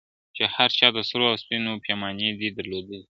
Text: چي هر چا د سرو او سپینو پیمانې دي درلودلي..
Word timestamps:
چي 0.35 0.43
هر 0.55 0.69
چا 0.77 0.87
د 0.95 0.99
سرو 1.09 1.25
او 1.31 1.35
سپینو 1.43 1.71
پیمانې 1.85 2.29
دي 2.39 2.49
درلودلي.. 2.57 2.99